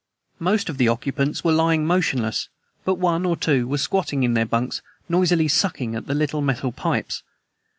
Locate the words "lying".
1.51-1.85